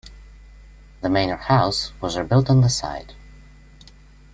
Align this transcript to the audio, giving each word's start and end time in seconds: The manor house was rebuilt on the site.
The 1.01 1.09
manor 1.09 1.37
house 1.37 1.93
was 2.01 2.17
rebuilt 2.17 2.49
on 2.49 2.61
the 2.61 2.69
site. 2.69 3.13